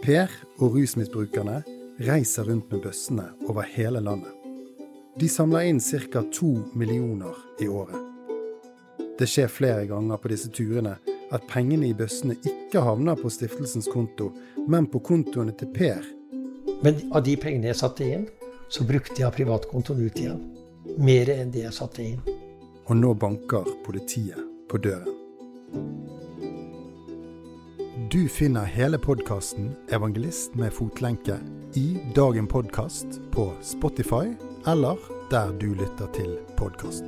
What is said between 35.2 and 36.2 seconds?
der du lytter